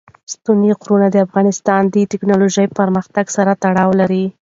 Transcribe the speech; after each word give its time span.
ستوني 0.33 0.69
غرونه 0.81 1.07
د 1.11 1.17
افغانستان 1.25 1.81
د 1.87 1.95
تکنالوژۍ 2.11 2.67
پرمختګ 2.79 3.25
سره 3.37 3.51
تړاو 3.63 3.91
لري. 3.99 4.25